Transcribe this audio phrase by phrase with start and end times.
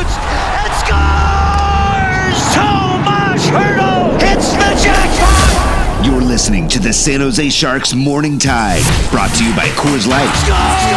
[0.00, 2.38] Shoots and scores!
[2.54, 6.06] Tomas Hertl hits the jackpot!
[6.06, 10.30] You're listening to the San Jose Sharks Morning Tide, brought to you by Coors Light.
[10.40, 10.90] Scores!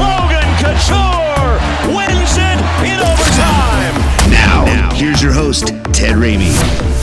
[0.00, 1.58] Logan Couture
[1.96, 3.94] wins it in overtime!
[4.30, 6.93] Now, here's your host, Ted Ramey.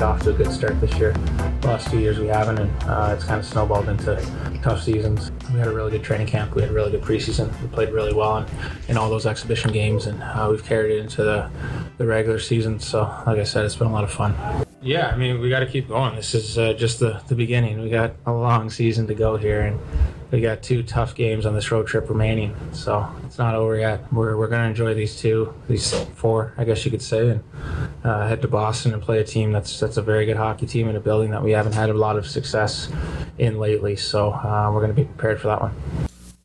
[0.00, 1.12] Get off to a good start this year.
[1.60, 4.16] The last two years we haven't, and uh, it's kind of snowballed into
[4.62, 5.30] tough seasons.
[5.52, 6.54] We had a really good training camp.
[6.54, 7.52] We had a really good preseason.
[7.60, 8.46] We played really well in,
[8.88, 11.50] in all those exhibition games, and uh, we've carried it into the,
[11.98, 12.80] the regular season.
[12.80, 14.34] So, like I said, it's been a lot of fun.
[14.80, 16.16] Yeah, I mean, we got to keep going.
[16.16, 17.82] This is uh, just the, the beginning.
[17.82, 19.78] We got a long season to go here, and
[20.30, 22.54] we got two tough games on this road trip remaining.
[22.72, 24.12] So it's not over yet.
[24.12, 27.44] We're, we're going to enjoy these two, these four, I guess you could say, and
[28.04, 30.88] uh, head to Boston and play a team that's that's a very good hockey team
[30.88, 32.90] in a building that we haven't had a lot of success
[33.38, 33.96] in lately.
[33.96, 35.74] So uh, we're going to be prepared for that one.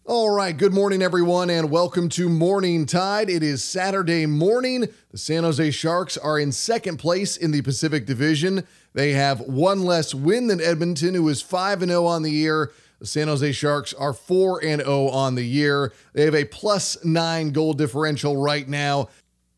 [0.07, 3.27] All right, good morning, everyone, and welcome to Morning Tide.
[3.27, 4.87] It is Saturday morning.
[5.09, 8.67] The San Jose Sharks are in second place in the Pacific Division.
[8.93, 12.71] They have one less win than Edmonton, who is 5 0 on the year.
[12.99, 15.93] The San Jose Sharks are 4 0 on the year.
[16.13, 19.09] They have a plus nine goal differential right now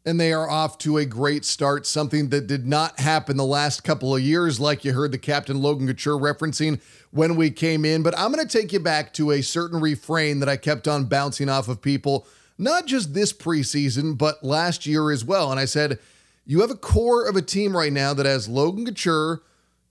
[0.07, 3.83] and they are off to a great start, something that did not happen the last
[3.83, 6.79] couple of years, like you heard the captain Logan Couture referencing
[7.11, 8.03] when we came in.
[8.03, 11.07] But I'm going to take you back to a certain refrain that I kept on
[11.07, 12.25] bouncing off of people,
[12.57, 15.51] not just this preseason, but last year as well.
[15.51, 15.99] And I said,
[16.45, 19.41] You have a core of a team right now that has Logan Couture,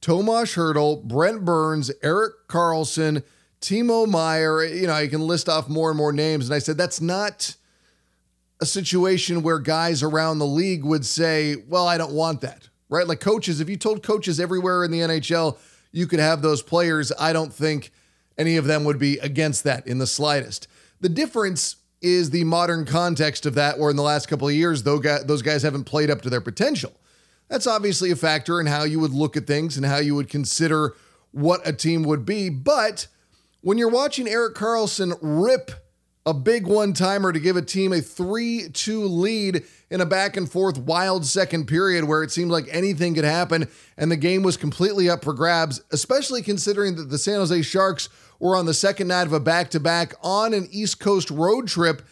[0.00, 3.22] Tomas Hertl, Brent Burns, Erik Karlsson,
[3.66, 4.64] Timo Meier.
[4.64, 6.46] You know, I can list off more and more names.
[6.46, 7.56] And I said, That's not
[8.60, 13.06] a situation where guys around the league would say, well, I don't want that, right?
[13.06, 15.58] Like coaches, if you told coaches everywhere in the NHL
[15.92, 17.90] you could have those players, I don't think
[18.38, 20.68] any of them would be against that in the slightest.
[21.00, 24.82] The difference is the modern context of that, where in the last couple of years,
[24.82, 26.92] those guys haven't played up to their potential.
[27.48, 30.28] That's obviously a factor in how you would look at things and how you would
[30.28, 30.94] consider
[31.32, 32.50] what a team would be.
[32.50, 33.06] But
[33.66, 35.72] when you're watching Erik Karlsson rip
[36.24, 40.36] a big one timer to give a team a 3 2 lead in a back
[40.36, 43.66] and forth wild second period where it seemed like anything could happen
[43.96, 48.08] and the game was completely up for grabs, especially considering that the San Jose Sharks
[48.38, 51.66] were on the second night of a back to back on an East Coast road
[51.66, 52.02] trip.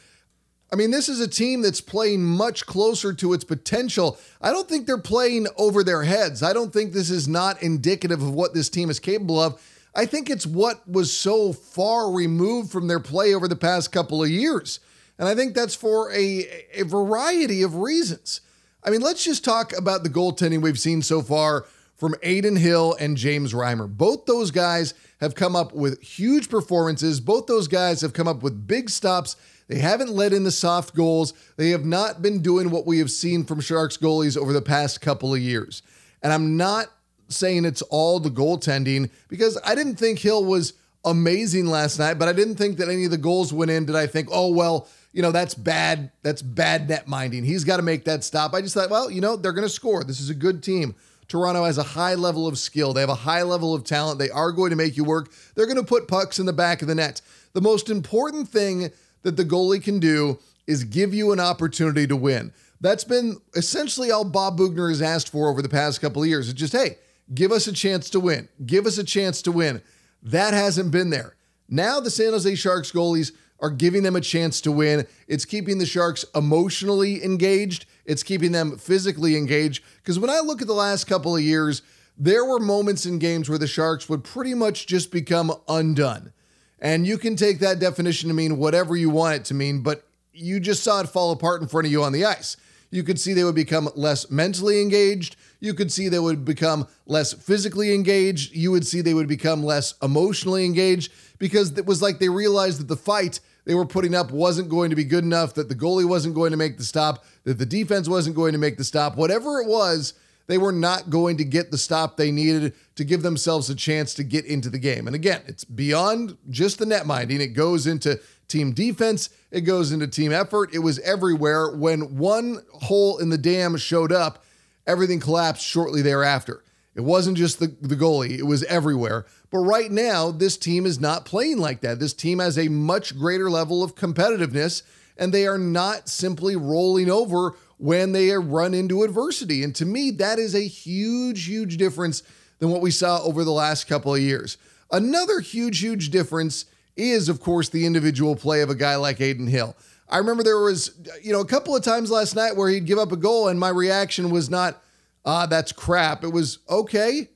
[0.72, 4.18] I mean, this is a team that's playing much closer to its potential.
[4.42, 6.42] I don't think they're playing over their heads.
[6.42, 9.62] I don't think this is not indicative of what this team is capable of.
[9.94, 14.22] I think it's what was so far removed from their play over the past couple
[14.22, 14.80] of years.
[15.18, 18.40] And I think that's for a, a variety of reasons.
[18.82, 22.96] I mean, let's just talk about the goaltending we've seen so far from Adin Hill
[22.98, 23.88] and James Reimer.
[23.88, 27.20] Both those guys have come up with huge performances.
[27.20, 29.36] Both those guys have come up with big stops.
[29.68, 31.32] They haven't let in the soft goals.
[31.56, 35.00] They have not been doing what we have seen from Sharks goalies over the past
[35.00, 35.82] couple of years.
[36.22, 36.88] And I'm not
[37.28, 40.74] saying it's all the goaltending because I didn't think Hill was
[41.04, 43.86] amazing last night, but I didn't think that any of the goals went in.
[43.86, 46.10] Did I think, oh, well, you know, that's bad.
[46.22, 47.44] That's bad net minding.
[47.44, 48.54] He's got to make that stop.
[48.54, 50.04] I just thought, well, you know, they're going to score.
[50.04, 50.94] This is a good team.
[51.28, 52.92] Toronto has a high level of skill.
[52.92, 54.18] They have a high level of talent.
[54.18, 55.30] They are going to make you work.
[55.54, 57.20] They're going to put pucks in the back of the net.
[57.54, 58.90] The most important thing
[59.22, 62.52] that the goalie can do is give you an opportunity to win.
[62.80, 66.48] That's been essentially all Bob Boughner has asked for over the past couple of years.
[66.48, 66.98] It's just, hey,
[67.32, 68.48] Give us a chance to win.
[68.66, 69.82] Give us a chance to win.
[70.22, 71.36] That hasn't been there.
[71.68, 75.06] Now the San Jose Sharks goalies are giving them a chance to win.
[75.26, 77.86] It's keeping the Sharks emotionally engaged.
[78.04, 79.82] It's keeping them physically engaged.
[79.96, 81.82] Because when I look at the last couple of years,
[82.18, 86.32] there were moments in games where the Sharks would pretty much just become undone.
[86.78, 90.06] And you can take that definition to mean whatever you want it to mean, but
[90.32, 92.56] you just saw it fall apart in front of you on the ice.
[92.90, 95.36] You could see they would become less mentally engaged.
[95.64, 98.54] You could see they would become less physically engaged.
[98.54, 102.80] You would see they would become less emotionally engaged because it was like they realized
[102.80, 105.74] that the fight they were putting up wasn't going to be good enough, that the
[105.74, 108.84] goalie wasn't going to make the stop, that the defense wasn't going to make the
[108.84, 109.16] stop.
[109.16, 110.12] Whatever it was,
[110.48, 114.12] they were not going to get the stop they needed to give themselves a chance
[114.14, 115.06] to get into the game.
[115.06, 119.92] And again, it's beyond just the net minding, it goes into team defense, it goes
[119.92, 120.74] into team effort.
[120.74, 121.74] It was everywhere.
[121.74, 124.43] When one hole in the dam showed up,
[124.86, 126.62] everything collapsed shortly thereafter.
[126.94, 129.26] It wasn't just the, the goalie, it was everywhere.
[129.50, 131.98] But right now, this team is not playing like that.
[131.98, 134.82] This team has a much greater level of competitiveness,
[135.16, 139.64] and they are not simply rolling over when they run into adversity.
[139.64, 142.22] And to me, that is a huge, huge difference
[142.58, 144.56] than what we saw over the last couple of years.
[144.90, 146.66] Another huge, huge difference
[146.96, 149.76] is, of course, the individual play of a guy like Adin Hill.
[150.14, 150.92] I remember there was,
[151.24, 153.58] you know, a couple of times last night where he'd give up a goal, and
[153.58, 154.80] my reaction was not,
[155.24, 156.22] ah, that's crap.
[156.22, 157.30] It was okay.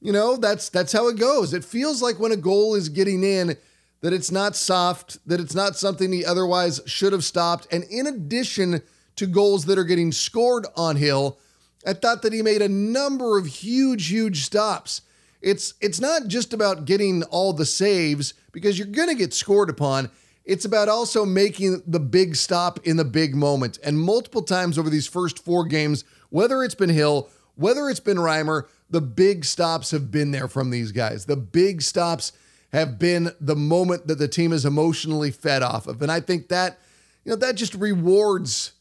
[0.00, 1.52] You know, that's that's how it goes.
[1.52, 3.58] It feels like when a goal is getting in,
[4.00, 7.66] that it's not soft, that it's not something he otherwise should have stopped.
[7.70, 8.80] And in addition
[9.16, 11.38] to goals that are getting scored on Hill,
[11.86, 15.02] I thought that he made a number of huge, huge stops.
[15.42, 19.68] It's it's not just about getting all the saves because you're going to get scored
[19.68, 20.08] upon.
[20.46, 23.80] It's about also making the big stop in the big moment.
[23.82, 28.16] And multiple times over these first four games, whether it's been Hill, whether it's been
[28.16, 31.26] Reimer, the big stops have been there from these guys.
[31.26, 32.32] The big stops
[32.72, 36.00] have been the moment that the team is emotionally fed off of.
[36.00, 36.78] And I think that,
[37.24, 38.72] you know, that just rewards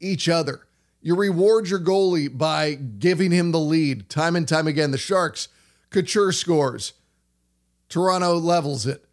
[0.00, 0.66] each other.
[1.00, 4.90] You reward your goalie by giving him the lead time and time again.
[4.90, 5.48] The Sharks,
[5.88, 6.92] Couture scores.
[7.88, 9.04] Toronto levels it.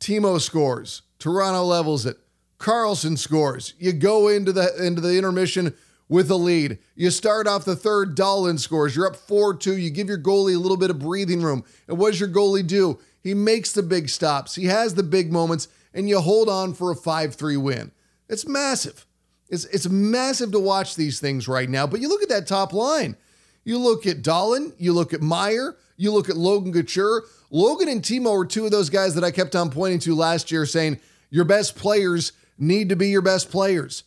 [0.00, 1.02] Timo scores.
[1.18, 2.16] Toronto levels it.
[2.58, 3.74] Karlsson scores.
[3.78, 5.74] You go into the into the intermission
[6.08, 6.78] with a lead.
[6.94, 8.94] You start off the third, Dahlen scores.
[8.94, 9.80] You're up 4-2.
[9.80, 11.64] You give your goalie a little bit of breathing room.
[11.88, 12.98] And what does your goalie do?
[13.22, 14.54] He makes the big stops.
[14.54, 17.90] He has the big moments, and you hold on for a 5-3 win.
[18.28, 19.04] It's massive.
[19.48, 21.86] It's, it's massive to watch these things right now.
[21.86, 23.16] But you look at that top line.
[23.64, 27.24] You look at Dahlen, you look at Meier, you look at Logan Couture.
[27.50, 30.50] Logan and Timo were two of those guys that I kept on pointing to last
[30.50, 31.00] year, saying
[31.30, 34.04] your best players need to be your best players.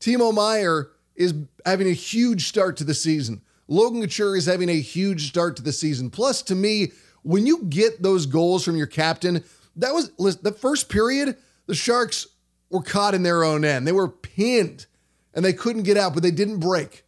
[0.00, 1.34] Timo Meier is
[1.64, 3.42] having a huge start to the season.
[3.68, 6.10] Logan Couture is having a huge start to the season.
[6.10, 6.92] Plus, to me,
[7.22, 9.42] when you get those goals from your captain,
[9.76, 12.26] that was the first period, the Sharks
[12.70, 13.86] were caught in their own end.
[13.86, 14.86] They were pinned
[15.32, 17.03] and they couldn't get out, but they didn't break.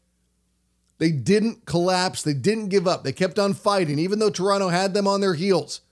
[0.98, 2.22] They didn't collapse.
[2.22, 3.04] They didn't give up.
[3.04, 5.82] They kept on fighting, even though Toronto had them on their heels.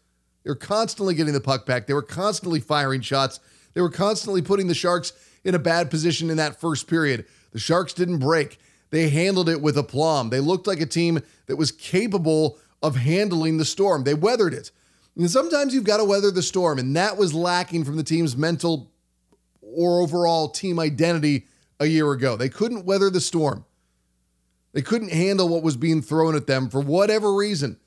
[0.42, 1.86] They were constantly getting the puck back.
[1.86, 3.40] They were constantly firing shots.
[3.74, 5.12] They were constantly putting the Sharks
[5.42, 7.26] in a bad position in that first period.
[7.52, 8.58] The Sharks didn't break.
[8.90, 10.30] They handled it with aplomb.
[10.30, 14.04] They looked like a team that was capable of handling the storm.
[14.04, 14.70] They weathered it.
[15.16, 18.36] And sometimes you've got to weather the storm, and that was lacking from the team's
[18.36, 18.90] mental
[19.60, 21.46] or overall team identity
[21.80, 22.36] a year ago.
[22.36, 23.64] They couldn't weather the storm.
[24.74, 27.78] They couldn't handle what was being thrown at them for whatever reason.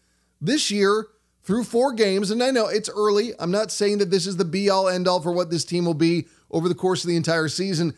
[0.41, 1.07] This year,
[1.43, 4.45] through four games, and I know it's early, I'm not saying that this is the
[4.45, 7.17] be all end all for what this team will be over the course of the
[7.17, 7.93] entire season.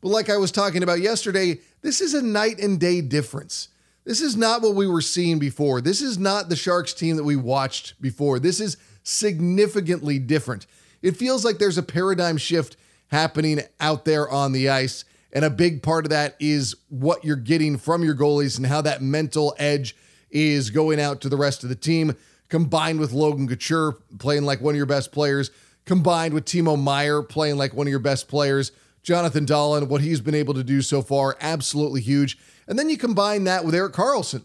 [0.00, 3.68] But like I was talking about yesterday, this is a night and day difference.
[4.04, 5.80] This is not what we were seeing before.
[5.80, 8.38] This is not the Sharks team that we watched before.
[8.38, 10.66] This is significantly different.
[11.02, 12.76] It feels like there's a paradigm shift
[13.08, 15.04] happening out there on the ice.
[15.32, 18.80] And a big part of that is what you're getting from your goalies and how
[18.82, 19.94] that mental edge
[20.30, 22.16] is going out to the rest of the team,
[22.48, 25.50] combined with Logan Couture playing like one of your best players,
[25.84, 28.72] combined with Timo Meier playing like one of your best players.
[29.02, 32.38] Jonathan Dahlen, what he's been able to do so far, absolutely huge.
[32.66, 34.44] And then you combine that with Erik Karlsson.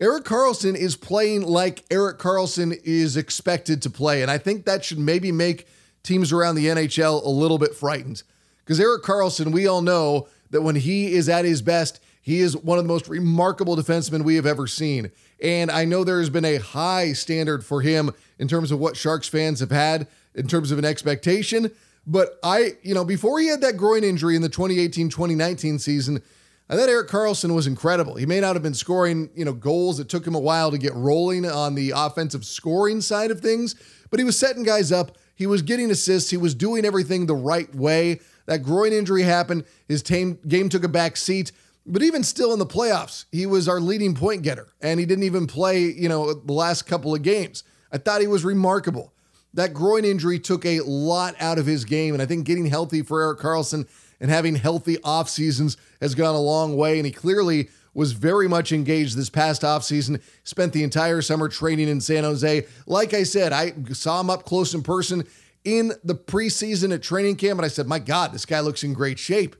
[0.00, 4.22] Erik Karlsson is playing like Erik Karlsson is expected to play.
[4.22, 5.68] And I think that should maybe make
[6.02, 8.24] teams around the NHL a little bit frightened.
[8.64, 12.56] Because Erik Karlsson, we all know that when he is at his best, he is
[12.56, 15.10] one of the most remarkable defensemen we have ever seen.
[15.42, 18.96] And I know there has been a high standard for him in terms of what
[18.96, 21.70] Sharks fans have had in terms of an expectation.
[22.06, 26.22] But I, you know, before he had that groin injury in the 2018 2019 season,
[26.70, 28.14] I thought Erik Karlsson was incredible.
[28.14, 30.00] He may not have been scoring, you know, goals.
[30.00, 33.74] It took him a while to get rolling on the offensive scoring side of things,
[34.10, 36.30] but he was setting guys up he was getting assists.
[36.30, 38.20] He was doing everything the right way.
[38.46, 39.64] That groin injury happened.
[39.88, 41.52] His game took a back seat.
[41.86, 45.24] But even still in the playoffs, he was our leading point getter, and he didn't
[45.24, 47.62] even play, you know, the last couple of games.
[47.92, 49.12] I thought he was remarkable.
[49.52, 53.02] That groin injury took a lot out of his game, and I think getting healthy
[53.02, 53.86] for Erik Karlsson
[54.18, 56.98] and having healthy off seasons has gone a long way.
[56.98, 61.88] And he clearly was very much engaged this past offseason, spent the entire summer training
[61.88, 62.66] in San Jose.
[62.86, 65.24] Like I said, I saw him up close in person
[65.64, 68.92] in the preseason at training camp, and I said, My God, this guy looks in
[68.92, 69.56] great shape.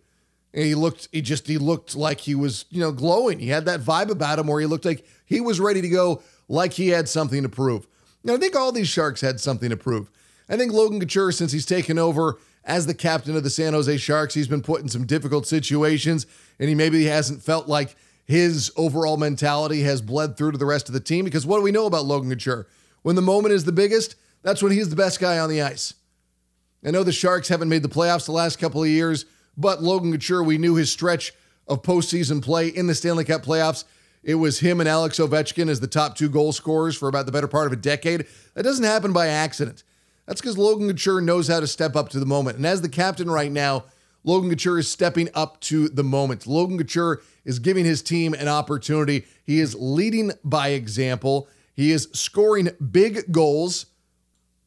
[0.52, 3.40] And he looked, he just, he looked like he was, you know, glowing.
[3.40, 6.22] He had that vibe about him where he looked like he was ready to go,
[6.48, 7.88] like he had something to prove.
[8.22, 10.10] Now, I think all these Sharks had something to prove.
[10.48, 13.96] I think Logan Couture, since he's taken over as the captain of the San Jose
[13.96, 16.26] Sharks, he's been put in some difficult situations,
[16.60, 20.88] and he maybe hasn't felt like his overall mentality has bled through to the rest
[20.88, 21.24] of the team.
[21.24, 22.66] Because what do we know about Logan Couture?
[23.02, 25.94] When the moment is the biggest, that's when he's the best guy on the ice.
[26.86, 29.24] I know the Sharks haven't made the playoffs the last couple of years,
[29.56, 31.32] but Logan Couture, we knew his stretch
[31.66, 33.84] of postseason play in the Stanley Cup playoffs.
[34.22, 37.32] It was him and Alex Ovechkin as the top two goal scorers for about the
[37.32, 38.26] better part of a decade.
[38.54, 39.82] That doesn't happen by accident.
[40.26, 42.56] That's because Logan Couture knows how to step up to the moment.
[42.56, 43.84] And as the captain right now,
[44.24, 46.46] Logan Couture is stepping up to the moment.
[46.46, 49.26] Logan Couture is giving his team an opportunity.
[49.44, 51.48] He is leading by example.
[51.74, 53.86] He is scoring big goals,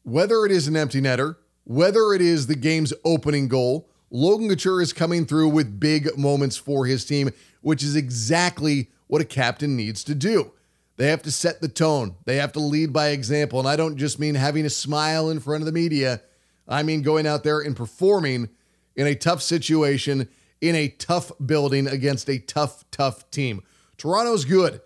[0.08, 3.88] whether it is an empty netter, whether it is the game's opening goal.
[4.10, 9.20] Logan Couture is coming through with big moments for his team, which is exactly what
[9.20, 10.52] a captain needs to do.
[10.96, 12.16] They have to set the tone.
[12.24, 13.58] They have to lead by example.
[13.58, 16.22] And I don't just mean having a smile in front of the media.
[16.66, 18.48] I mean going out there and performing
[18.96, 20.28] in a tough situation,
[20.60, 23.62] in a tough building against a tough, tough team.
[23.96, 24.80] Toronto's good.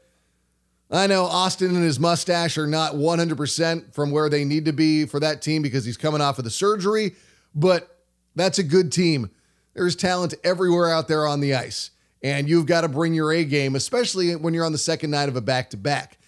[0.92, 5.06] I know Auston and his mustache are not 100% from where they need to be
[5.06, 7.14] for that team because he's coming off of the surgery,
[7.54, 7.99] but
[8.37, 9.30] that's a good team.
[9.72, 13.44] There's talent everywhere out there on the ice and you've got to bring your A
[13.44, 16.18] game, especially when you're on the second night of a back to back.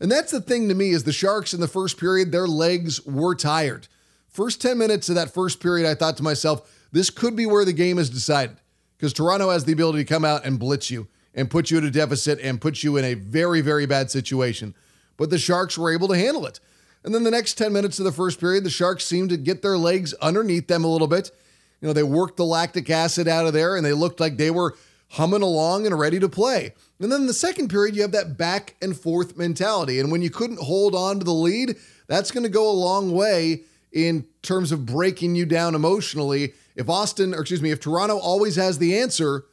[0.00, 3.04] And that's the thing to me is the Sharks in the first period, their legs
[3.04, 3.86] were tired.
[4.28, 7.64] First 10 minutes of that first period, I thought to myself, this could be where
[7.64, 8.56] the game is decided
[8.96, 11.06] because Toronto has the ability to come out and blitz you
[11.36, 14.74] and put you at a deficit and put you in a very, very bad situation.
[15.16, 16.58] But the Sharks were able to handle it.
[17.04, 19.62] And then the next 10 minutes of the first period, the Sharks seemed to get
[19.62, 21.30] their legs underneath them a little bit.
[21.80, 24.50] You know, they worked the lactic acid out of there and they looked like they
[24.50, 24.74] were
[25.10, 26.74] humming along and ready to play.
[26.98, 30.00] And then the second period, you have that back and forth mentality.
[30.00, 31.76] And when you couldn't hold on to the lead,
[32.08, 33.62] that's going to go a long way
[33.92, 36.54] in terms of breaking you down emotionally.
[36.74, 39.44] If Auston, or excuse me, if Toronto always has the answer,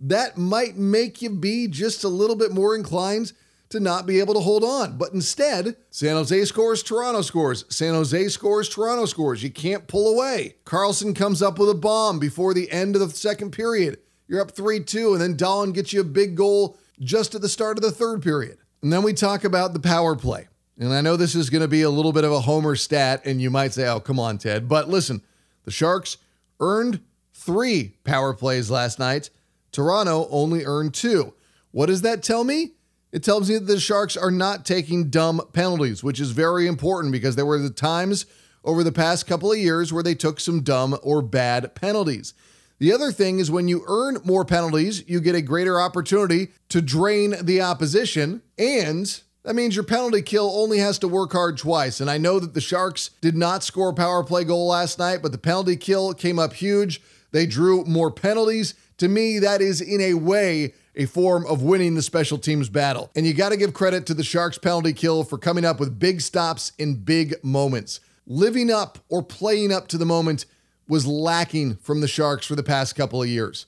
[0.00, 3.32] that might make you be just a little bit more inclined
[3.68, 4.98] to not be able to hold on.
[4.98, 7.64] But instead, San Jose scores, Toronto scores.
[7.68, 9.42] San Jose scores, Toronto scores.
[9.42, 10.56] You can't pull away.
[10.64, 13.98] Karlsson comes up with a bomb before the end of the second period.
[14.26, 17.48] You're up 3 2, and then Dahlen gets you a big goal just at the
[17.48, 18.58] start of the third period.
[18.82, 20.48] And then we talk about the power play.
[20.78, 23.22] And I know this is going to be a little bit of a homer stat,
[23.24, 24.68] and you might say, oh, come on, Ted.
[24.68, 25.22] But listen,
[25.64, 26.16] the Sharks
[26.58, 27.00] earned
[27.34, 29.30] three power plays last night.
[29.72, 31.34] Toronto only earned two.
[31.70, 32.72] What does that tell me?
[33.12, 37.12] It tells me that the Sharks are not taking dumb penalties, which is very important
[37.12, 38.26] because there were the times
[38.64, 42.34] over the past couple of years where they took some dumb or bad penalties.
[42.78, 46.80] The other thing is when you earn more penalties, you get a greater opportunity to
[46.80, 48.42] drain the opposition.
[48.58, 52.00] And that means your penalty kill only has to work hard twice.
[52.00, 55.20] And I know that the Sharks did not score a power play goal last night,
[55.20, 57.02] but the penalty kill came up huge.
[57.32, 58.74] They drew more penalties.
[59.00, 63.10] To me, that is in a way a form of winning the special teams battle.
[63.16, 65.98] And you got to give credit to the Sharks penalty kill for coming up with
[65.98, 68.00] big stops in big moments.
[68.26, 70.44] Living up or playing up to the moment
[70.86, 73.64] was lacking from the Sharks for the past couple of years.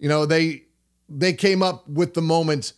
[0.00, 0.64] You know, they
[1.08, 2.72] they came up with the moment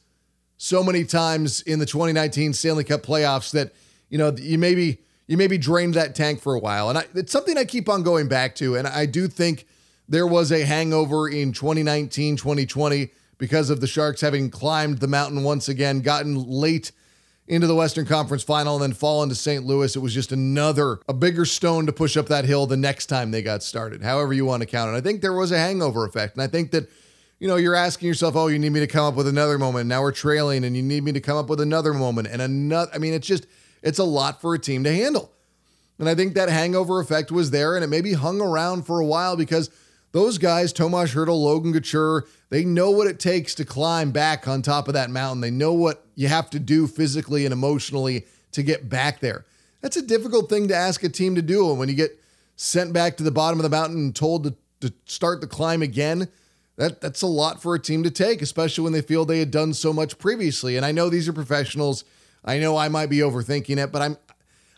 [0.59, 3.73] so many times in the 2019 Stanley Cup playoffs that
[4.11, 7.33] you know you maybe you maybe drained that tank for a while, and I, it's
[7.33, 8.77] something I keep on going back to.
[8.77, 9.67] And I do think
[10.09, 15.43] there was a hangover in 2019, 2020 because of the Sharks having climbed the mountain
[15.43, 16.93] once again, gotten late
[17.49, 19.65] into the Western Conference final and then fall into St.
[19.65, 19.95] Louis.
[19.95, 23.31] It was just another, a bigger stone to push up that hill the next time
[23.31, 24.99] they got started, however you want to count it.
[24.99, 26.35] I think there was a hangover effect.
[26.35, 26.89] And I think that,
[27.39, 29.87] you know, you're asking yourself, oh, you need me to come up with another moment.
[29.87, 32.91] Now we're trailing and you need me to come up with another moment and another.
[32.95, 33.47] I mean, it's just,
[33.83, 35.31] it's a lot for a team to handle.
[35.99, 39.07] And I think that hangover effect was there and it maybe hung around for a
[39.07, 39.71] while because
[40.17, 44.63] those guys, Tomas Hertl, Logan Couture, they know what it takes to climb back on
[44.63, 45.43] top of that mountain.
[45.43, 49.45] They know what you have to do physically and emotionally to get back there.
[49.83, 51.69] That's a difficult thing to ask a team to do.
[51.69, 52.19] And when you get
[52.57, 55.83] sent back to the bottom of the mountain and told to, to start the climb
[55.83, 56.29] again,
[56.77, 59.51] that, that's a lot for a team to take, especially when they feel they had
[59.51, 60.79] done so much previously.
[60.79, 62.05] And I know these are professionals.
[62.43, 64.17] I know I might be overthinking it, but I'm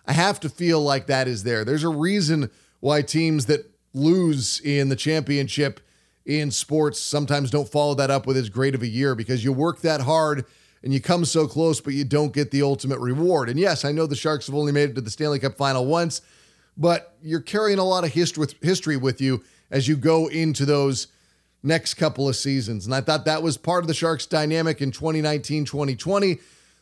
[0.04, 1.64] I have to feel like that is there.
[1.64, 5.80] There's a reason why teams that lose in the championship
[6.26, 9.52] in sports sometimes don't follow that up with as great of a year because you
[9.52, 10.44] work that hard
[10.82, 13.48] and you come so close, but you don't get the ultimate reward.
[13.48, 15.86] And yes, I know the Sharks have only made it to the Stanley Cup final
[15.86, 16.20] once,
[16.76, 20.64] but you're carrying a lot of history with, history with you as you go into
[20.64, 21.08] those
[21.62, 22.86] next couple of seasons.
[22.86, 26.38] And I thought that was part of the Sharks dynamic in 2019, 2020.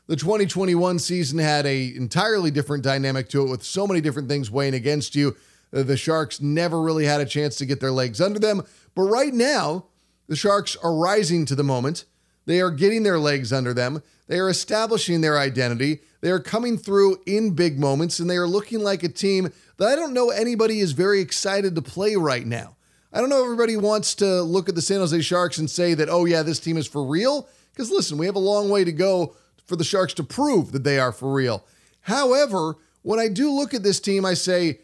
[0.09, 4.51] The 2021 season had a entirely different dynamic to it with so many different things
[4.51, 5.37] weighing against you.
[5.75, 8.63] Uh, the Sharks never really had a chance to get their legs under them.
[8.95, 9.87] But right now,
[10.29, 12.05] the Sharks are rising to the moment.
[12.47, 14.03] They are getting their legs under them.
[14.29, 16.01] They are establishing their identity.
[16.21, 19.89] They are coming through in big moments, and they are looking like a team that
[19.89, 22.77] I don't know anybody is very excited to play right now.
[23.13, 26.09] I don't know everybody wants to look at the San Jose Sharks and say that,
[26.09, 27.49] oh, yeah, this team is for real.
[27.73, 30.85] Because listen, we have a long way to go for the Sharks to prove that
[30.85, 31.65] they are for real.
[32.03, 34.81] However, when I do look at this team, I say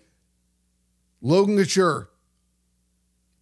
[1.23, 2.11] Logan Couture,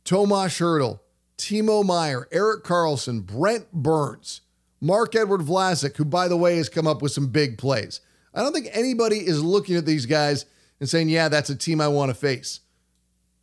[0.04, 1.00] Tomas Hertl,
[1.38, 4.42] Timo Meier, Erik Karlsson, Brent Burns,
[4.82, 8.00] Marc-Edouard Vlasic, who, by the way, has come up with some big plays.
[8.34, 10.44] I don't think anybody is looking at these guys
[10.78, 12.60] and saying, yeah, that's a team I want to face.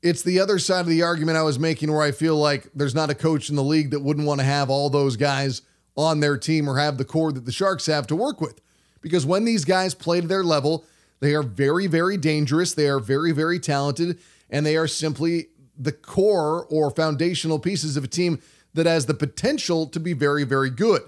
[0.03, 2.95] It's the other side of the argument I was making where I feel like there's
[2.95, 5.63] not a coach in the league that wouldn't want to have all those guys
[5.95, 8.61] on their team or have the core that the Sharks have to work with.
[9.01, 10.85] Because when these guys play to their level,
[11.19, 12.73] they are very, very dangerous.
[12.73, 14.19] They are very, very talented,
[14.49, 15.47] and they are simply
[15.77, 18.39] the core or foundational pieces of a team
[18.73, 21.01] that has the potential to be very, very good.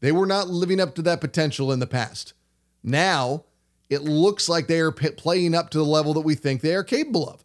[0.00, 2.32] They were not living up to that potential in the past.
[2.82, 3.44] Now,
[3.90, 6.74] it looks like they are p- playing up to the level that we think they
[6.74, 7.44] are capable of.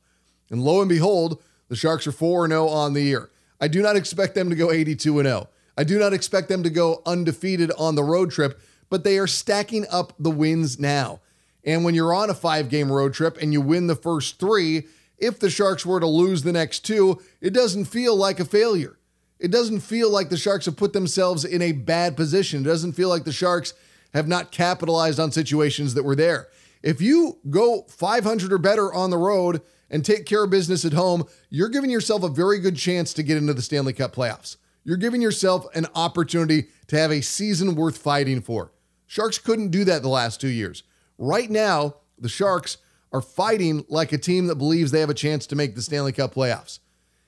[0.50, 3.32] And lo and behold, the Sharks are 4 0 on the year.
[3.60, 5.50] I do not expect them to go 82 0.
[5.76, 9.28] I do not expect them to go undefeated on the road trip, but they are
[9.28, 11.22] stacking up the wins now.
[11.66, 14.84] And when you're on a five game road trip and you win the first three,
[15.18, 18.98] if the Sharks were to lose the next two, it doesn't feel like a failure.
[19.40, 22.62] It doesn't feel like the Sharks have put themselves in a bad position.
[22.62, 23.74] It doesn't feel like the Sharks
[24.14, 26.48] have not capitalized on situations that were there.
[26.82, 30.94] If you go 500 or better on the road and take care of business at
[30.94, 34.58] home, you're giving yourself a very good chance to get into the Stanley Cup playoffs.
[34.84, 38.74] You're giving yourself an opportunity to have a season worth fighting for.
[39.08, 40.84] Sharks couldn't do that the last two years.
[41.18, 42.78] Right now, the Sharks
[43.12, 46.12] are fighting like a team that believes they have a chance to make the Stanley
[46.12, 46.80] Cup playoffs.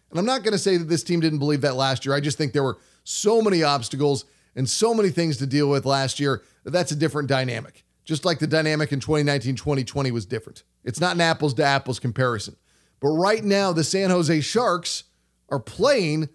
[0.09, 2.15] And I'm not going to say that this team didn't believe that last year.
[2.15, 5.85] I just think there were so many obstacles and so many things to deal with
[5.85, 7.83] last year that that's a different dynamic.
[8.03, 10.63] Just like the dynamic in 2019 2020 was different.
[10.83, 12.55] It's not an apples to apples comparison.
[12.99, 15.03] But right now, the San Jose Sharks
[15.49, 16.29] are playing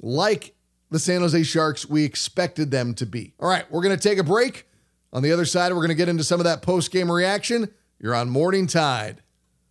[0.00, 0.54] like
[0.90, 3.34] the San Jose Sharks we expected them to be.
[3.40, 4.66] All right, we're going to take a break.
[5.14, 7.68] On the other side, we're going to get into some of that post game reaction.
[7.98, 9.22] You're on Morning Tide.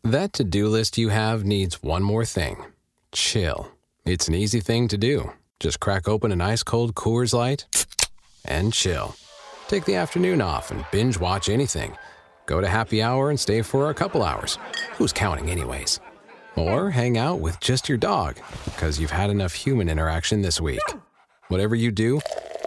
[0.03, 2.65] That to do list you have needs one more thing
[3.11, 3.71] chill.
[4.05, 5.31] It's an easy thing to do.
[5.59, 7.65] Just crack open an ice cold Coors Light
[8.45, 9.15] and chill.
[9.67, 11.97] Take the afternoon off and binge watch anything.
[12.45, 14.57] Go to happy hour and stay for a couple hours.
[14.93, 15.99] Who's counting, anyways?
[16.55, 20.81] Or hang out with just your dog because you've had enough human interaction this week.
[21.47, 22.21] Whatever you do,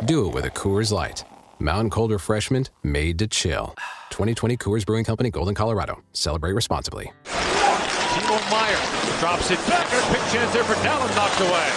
[0.04, 1.24] do it with a Coors Light.
[1.58, 3.74] Mountain Cold Refreshment made to chill.
[4.10, 6.02] 2020 Coors Brewing Company, Golden, Colorado.
[6.12, 7.12] Celebrate responsibly.
[7.24, 8.78] Timo Meier
[9.20, 9.86] drops it back.
[9.86, 11.68] A big chance there for Dahlen knocked away.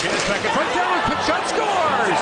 [0.00, 0.70] Chance back in front.
[0.72, 2.20] Dahlen, quick shot, scores!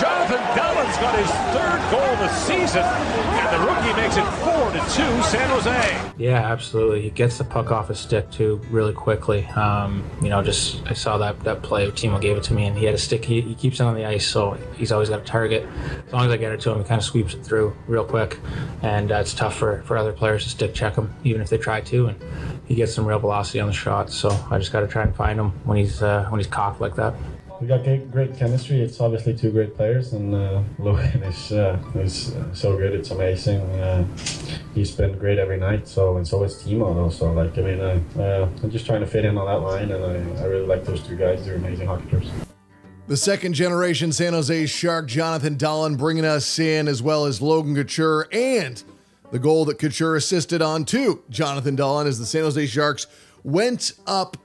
[0.00, 4.72] Jonathan Dahlen's got his third goal of the season, and the rookie makes it four
[4.72, 6.12] to two, San Jose.
[6.18, 7.02] Yeah, absolutely.
[7.02, 9.46] He gets the puck off his stick too really quickly.
[9.46, 11.88] Um, you know, just I saw that that play.
[11.90, 13.24] Timo gave it to me, and he had a stick.
[13.24, 15.68] He, he keeps it on the ice, so he's always got a target.
[16.06, 18.04] As long as I get it to him, he kind of sweeps it through real
[18.04, 18.40] quick,
[18.82, 21.58] and uh, it's tough for for other players to stick check him, even if they
[21.58, 22.06] try to.
[22.08, 22.20] And
[22.66, 25.14] he gets some real velocity on the shot, so I just got to try and
[25.14, 27.14] find him when he's uh, when he's cocked like that
[27.60, 28.80] we got great, chemistry.
[28.80, 32.92] It's obviously two great players, and uh, Logan is uh, is uh, so good.
[32.92, 33.60] It's amazing.
[33.60, 34.06] Uh,
[34.74, 35.88] he's been great every night.
[35.88, 36.94] So and so is Timo.
[36.96, 39.90] Also, like I mean, uh, uh, I'm just trying to fit in on that line,
[39.90, 41.44] and I, I really like those two guys.
[41.44, 42.28] They're amazing hockey players.
[43.08, 47.74] The second generation San Jose Shark, Jonathan Dahlen, bringing us in, as well as Logan
[47.74, 48.82] Couture, and
[49.30, 53.06] the goal that Couture assisted on to Jonathan Dahlen as the San Jose Sharks
[53.44, 54.36] went up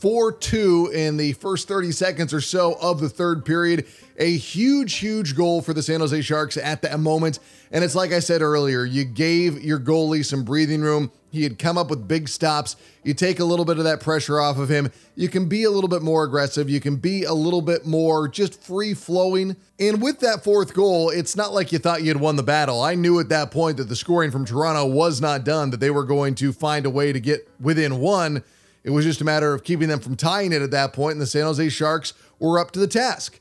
[0.00, 3.86] 4 2 in the first 30 seconds or so of the third period.
[4.16, 7.38] A huge, huge goal for the San Jose Sharks at that moment.
[7.70, 11.12] And it's like I said earlier, you gave your goalie some breathing room.
[11.30, 12.76] He had come up with big stops.
[13.04, 14.90] You take a little bit of that pressure off of him.
[15.14, 16.68] You can be a little bit more aggressive.
[16.68, 19.56] You can be a little bit more just free flowing.
[19.78, 22.82] And with that fourth goal, it's not like you thought you had won the battle.
[22.82, 25.90] I knew at that point that the scoring from Toronto was not done, that they
[25.90, 28.42] were going to find a way to get within one.
[28.82, 31.20] It was just a matter of keeping them from tying it at that point, and
[31.20, 33.38] the San Jose Sharks were up to the task.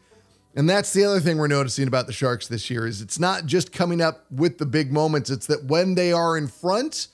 [0.55, 3.45] And that's the other thing we're noticing about the Sharks this year is it's not
[3.45, 7.07] just coming up with the big moments, it's that when they are in front,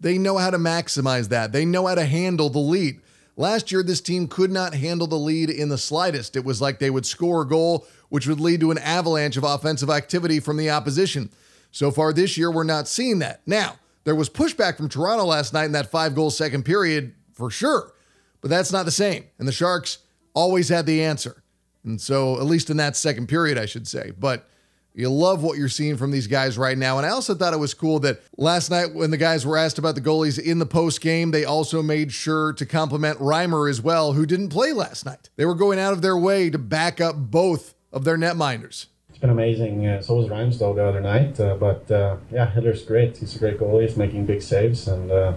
[0.00, 1.52] they know how to maximize that.
[1.52, 3.00] They know how to handle the lead.
[3.36, 6.36] Last year, this team could not handle the lead in the slightest.
[6.36, 9.44] It was like they would score a goal, which would lead to an avalanche of
[9.44, 11.30] offensive activity from the opposition.
[11.72, 13.40] So far this year, we're not seeing that.
[13.46, 17.50] Now, there was pushback from Toronto last night in that five goal second period for
[17.50, 17.92] sure,
[18.40, 19.24] but that's not the same.
[19.38, 19.98] And the Sharks
[20.32, 21.42] always had the answer.
[21.84, 24.12] And so, at least in that second period, I should say.
[24.18, 24.48] But
[24.94, 26.98] you love what you're seeing from these guys right now.
[26.98, 29.78] And I also thought it was cool that last night, when the guys were asked
[29.78, 33.82] about the goalies in the post game, they also made sure to compliment Reimer as
[33.82, 35.30] well, who didn't play last night.
[35.36, 38.86] They were going out of their way to back up both of their netminders.
[39.08, 39.86] It's been amazing.
[39.86, 41.38] Uh, so was Reims though the other night.
[41.38, 43.16] Uh, but uh, yeah, Hiller's great.
[43.16, 43.86] He's a great goalie.
[43.86, 45.34] He's making big saves, and uh,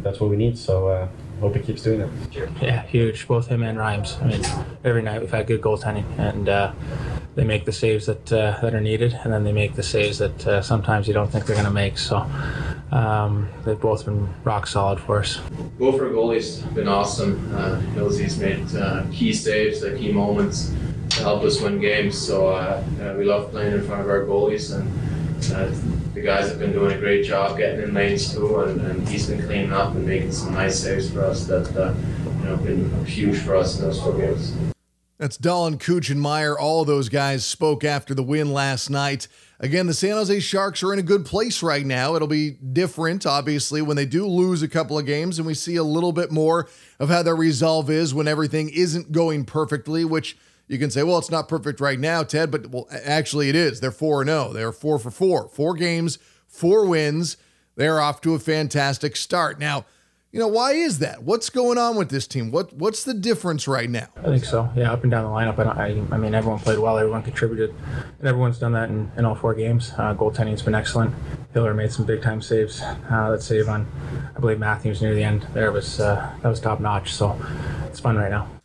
[0.00, 0.58] that's what we need.
[0.58, 1.08] So uh,
[1.40, 2.10] hope he keeps doing it.
[2.62, 3.26] Yeah, huge.
[3.28, 4.16] Both him and Rhymes.
[4.22, 4.42] I mean,
[4.84, 6.72] every night we've had good goaltending, and uh,
[7.34, 10.18] they make the saves that uh, that are needed, and then they make the saves
[10.18, 11.98] that uh, sometimes you don't think they're going to make.
[11.98, 12.26] So
[12.90, 15.38] um, they've both been rock solid for us.
[15.78, 17.54] Both our goalies have been awesome.
[17.54, 20.72] Uh, Hillsy's made uh, key saves at key moments
[21.10, 22.16] to help us win games.
[22.16, 24.88] So uh, uh, we love playing in front of our goalies, and
[25.52, 29.06] uh, the guys have been doing a great job getting in lanes too, and, and
[29.06, 31.92] he's been cleaning up and making some nice saves for us that uh,
[32.38, 34.54] you know been huge for us in those four games.
[35.18, 36.58] That's Dahlen, Cooch, and Meier.
[36.58, 39.28] All those guys spoke after the win last night.
[39.60, 42.14] Again, the San Jose Sharks are in a good place right now.
[42.14, 45.76] It'll be different, obviously, when they do lose a couple of games and we see
[45.76, 50.36] a little bit more of how their resolve is when everything isn't going perfectly, which
[50.68, 53.80] you can say, well, it's not perfect right now, Ted, but well, actually it is.
[53.80, 54.52] They're 4 0.
[54.52, 55.48] They're 4 for 4.
[55.48, 57.36] Four games, four wins.
[57.76, 59.60] They're off to a fantastic start.
[59.60, 59.84] Now,
[60.32, 61.22] you know, why is that?
[61.22, 62.50] What's going on with this team?
[62.50, 64.08] What What's the difference right now?
[64.18, 64.68] I think so.
[64.76, 65.58] Yeah, up and down the lineup.
[65.58, 66.98] I, I, I mean, everyone played well.
[66.98, 67.70] Everyone contributed,
[68.18, 69.92] and everyone's done that in, in all four games.
[69.96, 71.14] Uh, goaltending's been excellent.
[71.54, 72.82] Hiller made some big time saves.
[72.82, 73.86] Uh, that save on,
[74.36, 77.14] I believe Matthews near the end there was uh, that was top notch.
[77.14, 77.40] So
[77.86, 78.55] it's fun right now.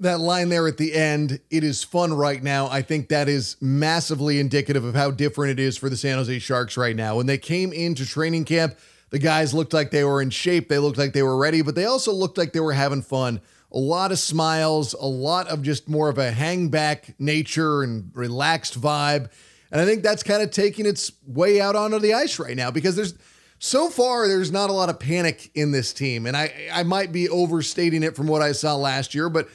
[0.00, 2.68] That line there at the end, it is fun right now.
[2.68, 6.38] I think that is massively indicative of how different it is for the San Jose
[6.38, 7.16] Sharks right now.
[7.16, 8.78] When they came into training camp,
[9.10, 11.74] the guys looked like they were in shape, they looked like they were ready, but
[11.74, 13.40] they also looked like they were having fun.
[13.72, 18.10] A lot of smiles, a lot of just more of a hang back nature and
[18.14, 19.30] relaxed vibe.
[19.70, 22.70] And I think that's kind of taking its way out onto the ice right now
[22.70, 23.14] because there's
[23.58, 26.26] so far there's not a lot of panic in this team.
[26.26, 29.48] And I I might be overstating it from what I saw last year, but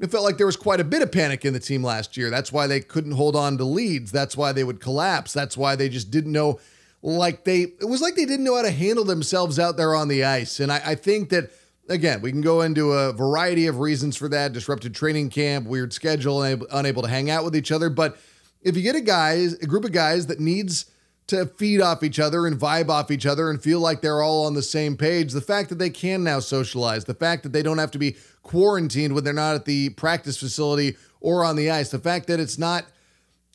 [0.00, 2.30] it felt like there was quite a bit of panic in the team last year.
[2.30, 4.10] That's why they couldn't hold on to leads.
[4.10, 5.32] That's why they would collapse.
[5.32, 6.58] That's why they just didn't know
[7.02, 10.08] like they it was like they didn't know how to handle themselves out there on
[10.08, 10.58] the ice.
[10.58, 11.50] And I, I think that
[11.88, 15.92] again, we can go into a variety of reasons for that: disrupted training camp, weird
[15.92, 17.90] schedule, unable, unable to hang out with each other.
[17.90, 18.18] But
[18.62, 20.86] if you get a guys, a group of guys that needs
[21.26, 24.46] to feed off each other and vibe off each other and feel like they're all
[24.46, 27.62] on the same page, the fact that they can now socialize, the fact that they
[27.62, 31.70] don't have to be quarantined when they're not at the practice facility or on the
[31.70, 32.84] ice, the fact that it's not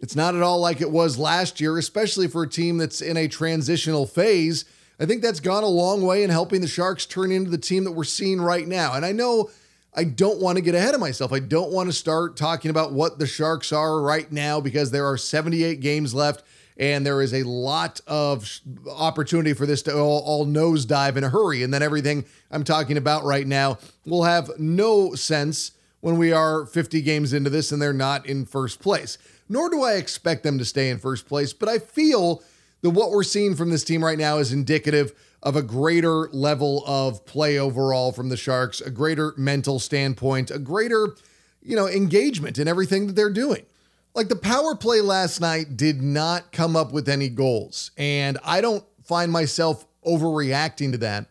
[0.02, 3.18] it's not at all like it was last year, especially for a team that's in
[3.18, 4.64] a transitional phase.
[5.00, 7.84] I think that's gone a long way in helping the Sharks turn into the team
[7.84, 8.94] that we're seeing right now.
[8.94, 9.50] And I know
[9.94, 11.34] I don't want to get ahead of myself.
[11.34, 15.06] I don't want to start talking about what the Sharks are right now because there
[15.06, 16.44] are 78 games left
[16.80, 21.30] and there is a lot of opportunity for this to all, all nosedive in a
[21.30, 21.62] hurry.
[21.62, 26.66] And then everything I'm talking about right now will have no sense when we are
[26.66, 29.18] 50 games into this and they're not in first place
[29.50, 31.52] nor do I expect them to stay in first place.
[31.52, 32.44] But I feel
[32.82, 36.84] that what we're seeing from this team right now is indicative of a greater level
[36.86, 41.16] of play overall from the Sharks, a greater mental standpoint, a greater,
[41.62, 43.66] you know, engagement in everything that they're doing.
[44.14, 47.92] Like the power play last night did not come up with any goals.
[47.98, 51.28] And I don't find myself overreacting to that,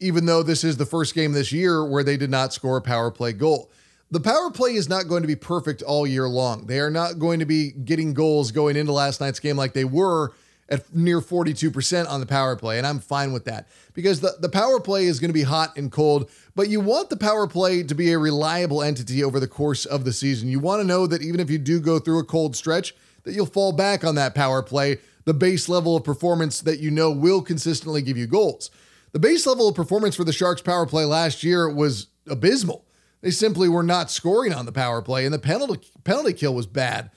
[0.00, 2.82] even though this is the first game this year where they did not score a
[2.82, 3.70] power play goal.
[4.10, 6.66] The power play is not going to be perfect all year long.
[6.66, 9.84] They are not going to be getting goals going into last night's game like they
[9.84, 10.32] were
[10.68, 12.78] at near 42% on the power play.
[12.78, 15.76] And I'm fine with that because the, the power play is going to be hot
[15.76, 19.48] and cold, but you want the power play to be a reliable entity over the
[19.48, 20.48] course of the season.
[20.48, 23.32] You want to know that even if you do go through a cold stretch, that
[23.32, 27.10] you'll fall back on that power play, the base level of performance that you know
[27.10, 28.70] will consistently give you goals.
[29.12, 32.84] The base level of performance for the Sharks power play last year was abysmal.
[33.20, 36.66] They simply were not scoring on the power play, and the penalty penalty kill was
[36.66, 37.10] bad.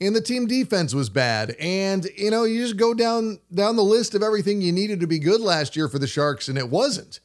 [0.00, 1.56] And the team defense was bad.
[1.58, 5.06] And you know, you just go down down the list of everything you needed to
[5.06, 7.20] be good last year for the Sharks, and it wasn't.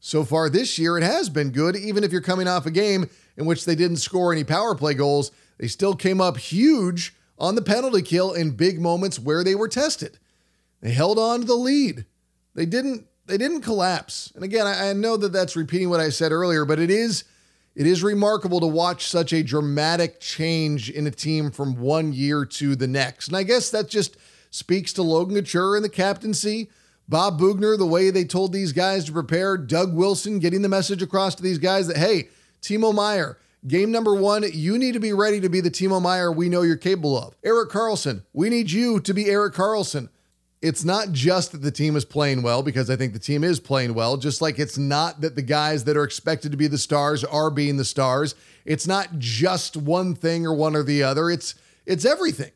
[0.00, 3.08] So far this year, it has been good, even if you're coming off a game
[3.36, 5.30] in which they didn't score any power play goals.
[5.58, 9.68] They still came up huge on the penalty kill in big moments where they were
[9.68, 10.18] tested.
[10.80, 12.06] They held on to the lead.
[12.54, 14.32] They didn't they didn't collapse.
[14.34, 17.24] And again, I, I know that that's repeating what I said earlier, but it is
[17.76, 22.44] it is remarkable to watch such a dramatic change in a team from one year
[22.44, 23.28] to the next.
[23.28, 24.16] And I guess that just
[24.50, 26.70] speaks to Logan Couture and the captaincy,
[27.10, 31.02] Bob Boughner, the way they told these guys to prepare, Doug Wilson getting the message
[31.02, 32.28] across to these guys that, hey,
[32.62, 36.30] Timo Meier, game number one, you need to be ready to be the Timo Meier
[36.30, 37.34] we know you're capable of.
[37.42, 40.08] Erik Karlsson, we need you to be Erik Karlsson.
[40.62, 43.58] it's not just that the team is playing well, because I think the team is
[43.60, 46.78] playing well, just like it's not that the guys that are expected to be the
[46.78, 48.34] stars are being the stars.
[48.64, 51.30] It's not just one thing or one or the other.
[51.30, 51.54] It's
[51.86, 52.52] it's everything.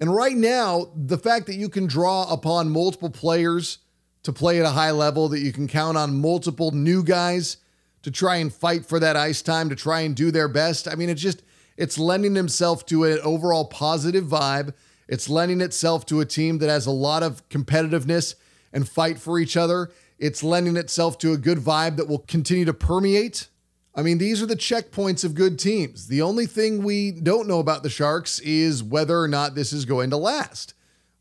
[0.00, 3.78] And right now, the fact that you can draw upon multiple players
[4.22, 7.58] to play at a high level, that you can count on multiple new guys
[8.02, 10.88] to try and fight for that ice time, to try and do their best.
[10.88, 11.42] I mean, it's just
[11.76, 14.72] it's lending himself to an overall positive vibe
[15.10, 18.36] it's lending itself to a team that has a lot of competitiveness
[18.72, 19.90] and fight for each other.
[20.20, 23.48] It's lending itself to a good vibe that will continue to permeate.
[23.94, 26.06] I mean, these are the checkpoints of good teams.
[26.06, 29.84] The only thing we don't know about the Sharks is whether or not this is
[29.84, 30.74] going to last.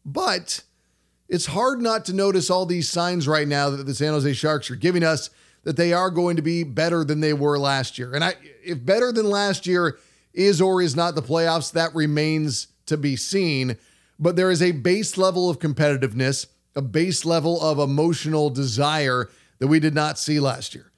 [0.05, 0.63] But
[1.27, 4.69] it's hard not to notice all these signs right now that the San Jose Sharks
[4.69, 5.29] are giving us
[5.63, 8.13] that they are going to be better than they were last year.
[8.13, 9.97] And I, if better than last year
[10.34, 13.77] is or is not the playoffs, that remains to be seen,
[14.19, 19.29] but there is a base level of competitiveness, a base level of emotional desire
[19.60, 20.91] that we did not see last year.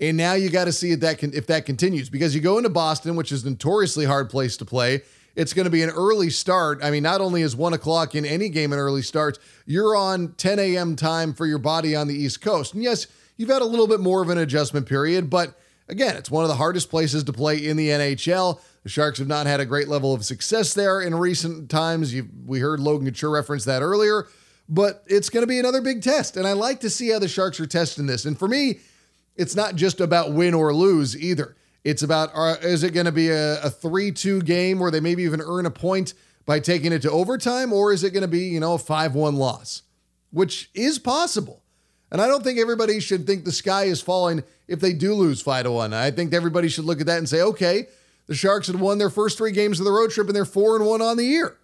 [0.00, 2.56] And now you got to see if that can if that continues because you go
[2.56, 5.02] into Boston, which is notoriously hard place to play.
[5.36, 6.80] It's going to be an early start.
[6.82, 10.32] I mean, not only is one o'clock in any game an early start, you're on
[10.32, 10.96] 10 a.m.
[10.96, 12.74] time for your body on the East Coast.
[12.74, 15.54] And yes, you've had a little bit more of an adjustment period, but
[15.88, 18.60] again, it's one of the hardest places to play in the NHL.
[18.82, 22.12] The Sharks have not had a great level of success there in recent times.
[22.12, 24.26] you we heard Logan Couture reference that earlier,
[24.68, 26.36] but it's going to be another big test.
[26.36, 28.24] And I like to see how the Sharks are testing this.
[28.24, 28.80] And for me,
[29.36, 31.56] it's not just about win or lose either.
[31.82, 35.00] It's about uh, is it going to be a, a 3 2 game where they
[35.00, 36.14] maybe even earn a point
[36.46, 39.14] by taking it to overtime, or is it going to be, you know, a 5
[39.14, 39.82] 1 loss,
[40.30, 41.62] which is possible.
[42.12, 45.40] And I don't think everybody should think the sky is falling if they do lose
[45.40, 45.94] 5 to 1.
[45.94, 47.86] I think everybody should look at that and say, okay,
[48.26, 50.76] the Sharks had won their first three games of the road trip and they're four
[50.76, 51.56] and one on the year.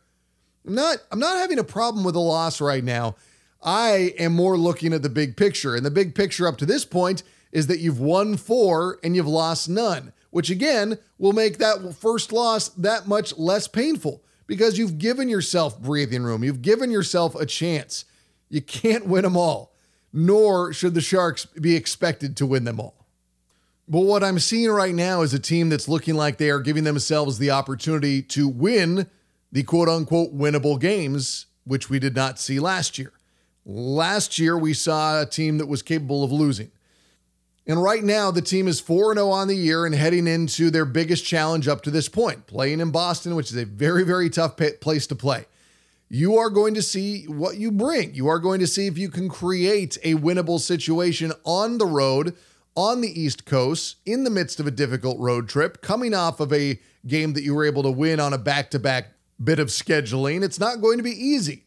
[0.66, 3.16] I'm not I'm not having a problem with a loss right now.
[3.62, 5.74] I am more looking at the big picture.
[5.74, 7.22] And the big picture up to this point
[7.57, 12.31] is that you've won four and you've lost none, which again will make that first
[12.31, 16.45] loss that much less painful because you've given yourself breathing room.
[16.45, 18.05] You've given yourself a chance.
[18.51, 19.75] You can't win them all,
[20.12, 23.07] nor should the Sharks be expected to win them all.
[23.88, 26.85] But what I'm seeing right now is a team that's looking like they are giving
[26.85, 29.09] themselves the opportunity to win
[29.51, 33.14] the quote unquote winnable games, which we did not see last year.
[33.64, 36.71] Last year, we saw a team that was capable of losing.
[37.68, 40.85] And right now, the team is 4 0 on the year and heading into their
[40.85, 44.57] biggest challenge up to this point, playing in Boston, which is a very, very tough
[44.81, 45.46] place to play.
[46.09, 48.14] You are going to see what you bring.
[48.14, 52.37] You are going to see if you can create a winnable situation on the road
[52.76, 56.52] on the East Coast in the midst of a difficult road trip, coming off of
[56.52, 59.68] a game that you were able to win on a back to back bit of
[59.68, 60.44] scheduling.
[60.44, 61.65] It's not going to be easy.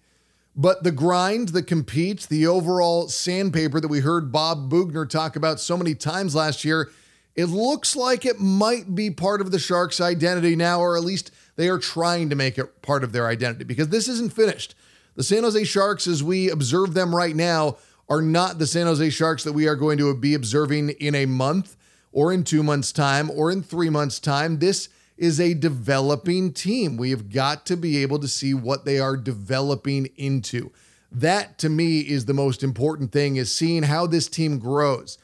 [0.59, 5.61] But the grind, the compete, the overall sandpaper that we heard Bob Boughner talk about
[5.61, 6.89] so many times last year,
[7.33, 11.31] it looks like it might be part of the Sharks' identity now, or at least
[11.55, 14.75] they are trying to make it part of their identity because this isn't finished.
[15.15, 17.77] The San Jose Sharks, as we observe them right now,
[18.09, 21.25] are not the San Jose Sharks that we are going to be observing in a
[21.25, 21.77] month
[22.11, 24.59] or in two months' time or in three months' time.
[24.59, 26.97] This is a developing team.
[26.97, 30.71] We have got to be able to see what they are developing into.
[31.11, 35.17] That to me is the most important thing is seeing how this team grows.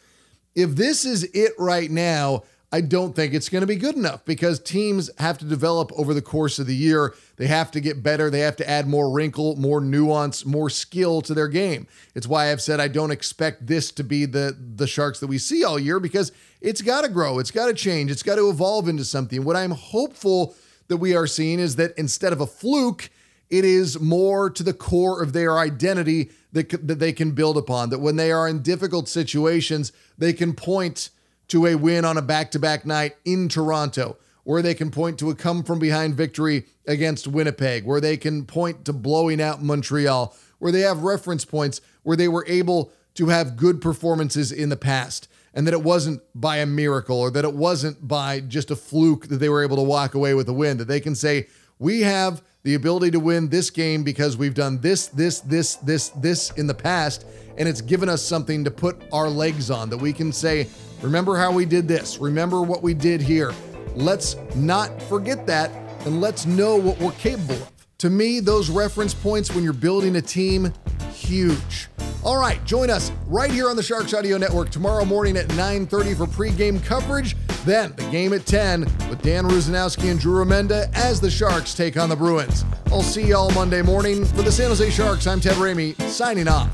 [0.54, 2.44] If this is it right now,
[2.76, 6.14] I don't think it's going to be good enough because teams have to develop over
[6.14, 7.16] the course of the year.
[7.38, 8.30] They have to get better.
[8.30, 11.88] They have to add more wrinkle, more nuance, more skill to their game.
[12.16, 15.38] It's why I've said I don't expect this to be the the Sharks that we
[15.38, 18.50] see all year because it's got to grow, it's got to change, it's got to
[18.50, 19.46] evolve into something.
[19.46, 20.54] What I'm hopeful
[20.90, 23.10] that we are seeing is that instead of a fluke,
[23.50, 27.90] it is more to the core of their identity that, that they can build upon.
[27.90, 31.10] That when they are in difficult situations, they can point
[31.50, 35.20] to a win on a back to back night in Toronto, where they can point
[35.20, 39.64] to a come from behind victory against Winnipeg, where they can point to blowing out
[39.64, 44.70] Montreal, where they have reference points where they were able to have good performances in
[44.70, 48.70] the past and that it wasn't by a miracle or that it wasn't by just
[48.70, 51.16] a fluke that they were able to walk away with a win, that they can
[51.16, 51.48] say,
[51.80, 56.10] we have the ability to win this game because we've done this, this, this, this,
[56.10, 57.24] this in the past,
[57.60, 60.68] and it's given us something to put our legs on that we can say,
[61.04, 63.54] remember how we did this, remember what we did here.
[63.94, 65.70] Let's not forget that,
[66.08, 67.72] and let's know what we're capable of.
[68.00, 70.74] To me, those reference points when you're building a team,
[71.14, 71.88] huge.
[72.26, 76.16] All right, join us right here on the Sharks Audio Network tomorrow morning at 9:30
[76.16, 77.38] for pregame coverage.
[77.66, 81.98] Then the game at 10 with Dan Rusanowsky and Drew Remenda as the Sharks take
[81.98, 82.66] on the Bruins.
[82.88, 85.28] I'll see y'all Monday morning for the San Jose Sharks.
[85.28, 86.72] I'm Ted Ramey signing off.